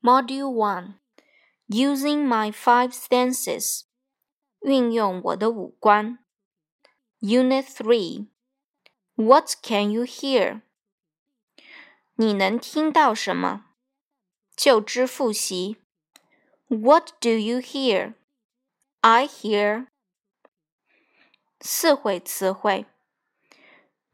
[0.00, 0.94] Module 1
[1.68, 3.82] Using My Five Senses
[4.60, 6.18] 运用我的五官
[7.20, 8.28] Unit 3
[9.14, 10.62] What can you hear?
[12.16, 13.66] 你能听到什么？
[14.56, 15.78] 就知复习
[16.68, 18.14] What do you hear?
[19.00, 19.88] I hear
[21.60, 22.86] 四会词汇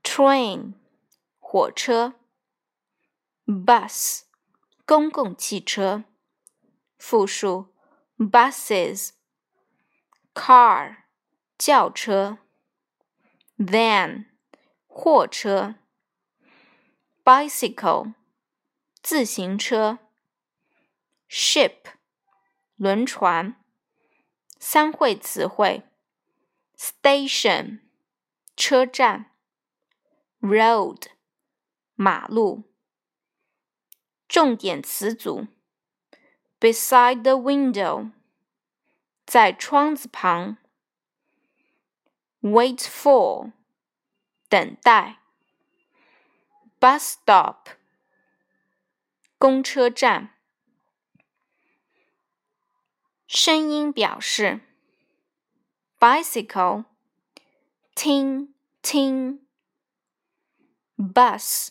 [0.02, 0.74] Train
[1.38, 2.14] 火车
[3.46, 4.22] Bus
[4.84, 6.04] 公共汽车，
[6.96, 7.74] 复数
[8.16, 11.04] buses。car
[11.56, 12.38] 轿车，
[13.56, 14.26] van
[14.86, 15.74] 货车，
[17.24, 18.14] bicycle
[19.02, 19.98] 自行车，
[21.28, 21.78] ship
[22.76, 23.56] 轮船。
[24.60, 25.84] 三会词汇：
[26.76, 27.80] station
[28.56, 29.32] 车站，
[30.40, 31.06] road
[31.94, 32.71] 马路。
[34.32, 35.46] 重点词组：
[36.60, 38.10] beside the window，
[39.26, 40.56] 在窗子旁；
[42.40, 43.52] wait for，
[44.48, 45.18] 等待；
[46.78, 47.68] bus stop，
[49.38, 50.34] 公车站。
[53.26, 54.60] 声音表示：
[55.98, 56.84] bicycle，
[57.94, 59.40] 听听；
[60.96, 61.68] bus，boop。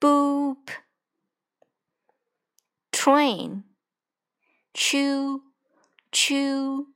[0.00, 0.70] Boop.
[2.92, 3.64] Train.
[4.74, 5.42] Chew
[6.12, 6.86] chew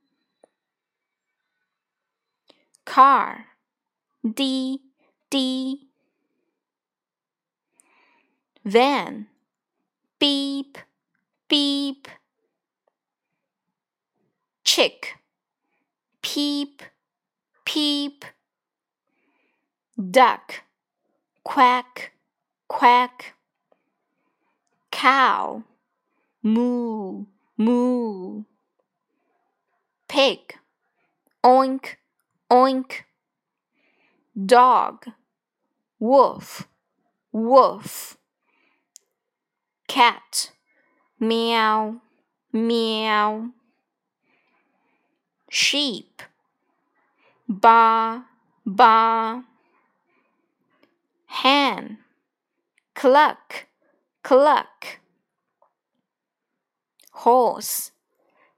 [2.85, 3.45] car.
[4.23, 4.79] D.
[5.29, 5.87] D.
[8.63, 9.27] Van.
[10.19, 10.77] Beep.
[11.49, 12.07] Beep.
[14.63, 15.17] Chick.
[16.21, 16.81] Peep.
[17.65, 18.25] Peep.
[19.97, 20.63] Duck.
[21.43, 22.12] Quack
[22.73, 23.35] quack,
[24.91, 25.61] cow,
[26.41, 28.45] moo, moo,
[30.07, 30.55] pig,
[31.45, 31.97] oink,
[32.49, 33.03] oink,
[34.35, 35.05] dog,
[35.99, 36.67] wolf,
[37.31, 38.17] woof,
[39.87, 40.49] cat,
[41.19, 42.01] meow,
[42.51, 43.49] meow,
[45.47, 46.23] sheep,
[47.47, 48.25] ba,
[48.65, 49.43] ba,
[51.27, 51.99] hen,
[53.02, 53.66] cluck,
[54.22, 55.00] cluck.
[57.12, 57.90] Horse,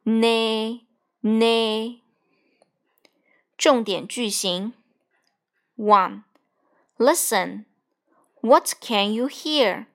[0.04, 0.82] neigh,
[1.22, 2.00] neigh.
[3.56, 4.74] 重点句型
[5.76, 6.24] One,
[6.98, 7.64] listen.
[8.42, 9.86] What can you hear?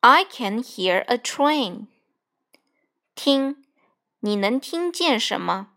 [0.00, 1.86] I can hear a train.
[3.14, 3.64] 听，
[4.20, 5.70] 你能听见什么？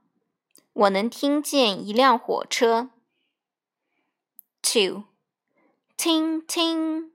[0.73, 2.89] 我能听见一辆火车。
[4.61, 5.05] Two,
[5.97, 7.11] ting ting.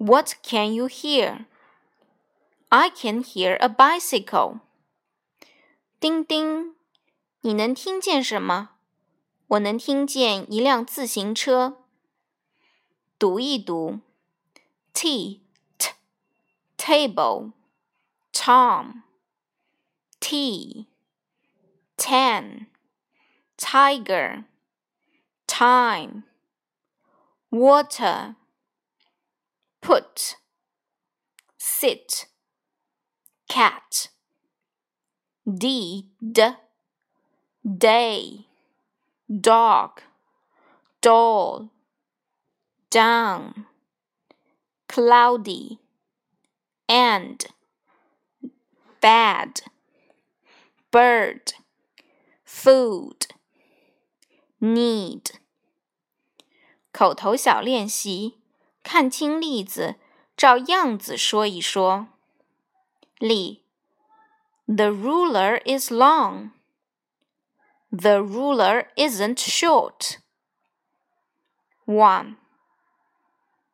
[0.00, 1.46] What can you hear?
[2.68, 4.60] I can hear a bicycle.
[6.00, 6.74] 叮叮，
[7.40, 8.70] 你能听见什么？
[9.48, 11.78] 我能听见一辆自行车。
[13.18, 14.00] 读一读：
[14.92, 15.40] t
[15.78, 15.92] t
[16.76, 17.52] table
[18.32, 19.02] tom
[20.20, 20.86] t
[21.96, 22.66] ten
[23.56, 24.44] tiger
[25.46, 26.24] time
[27.50, 28.34] water
[29.90, 30.36] put,
[31.58, 32.26] sit,
[33.48, 34.08] cat,
[35.46, 36.10] deed,
[37.78, 38.46] day,
[39.40, 40.00] dog,
[41.00, 41.70] doll,
[42.90, 43.66] down,
[44.88, 45.78] cloudy,
[46.88, 47.46] and,
[49.00, 49.62] bad,
[50.90, 51.52] bird,
[52.44, 53.26] food,
[54.60, 55.40] need.
[56.92, 58.38] 口头小练习。
[58.82, 59.96] 看清例子，
[60.36, 62.08] 照样子说一说。
[63.18, 63.62] 例：
[64.66, 66.50] The ruler is long.
[67.90, 70.18] The ruler isn't short.
[71.86, 72.36] One.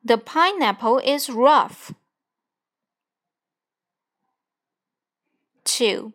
[0.04, 1.92] The pineapple is rough.
[5.64, 6.12] Two.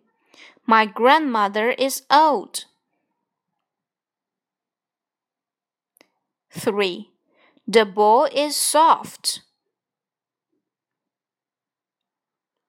[0.66, 2.66] My grandmother is old.
[6.50, 7.10] Three.
[7.67, 9.43] The ball is soft.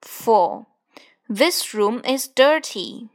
[0.02, 0.68] 4.
[1.28, 3.10] This room is dirty.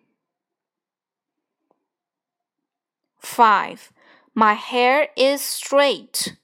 [3.20, 3.92] 5.
[4.34, 6.36] My hair is straight.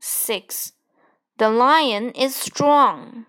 [0.00, 0.72] 6.
[1.38, 3.26] The lion is strong.